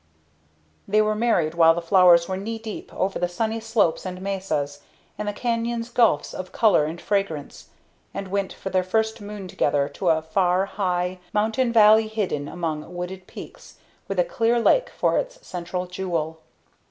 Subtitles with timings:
[0.87, 4.79] They were married while the flowers were knee deep over the sunny slopes and mesas,
[5.15, 7.69] and the canyons gulfs of color and fragrance,
[8.11, 12.95] and went for their first moon together to a far high mountain valley hidden among
[12.95, 13.77] wooded peaks,
[14.07, 16.39] with a clear lake for its central jewel.